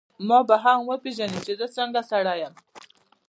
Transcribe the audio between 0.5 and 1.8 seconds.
هم وپېژنې چي زه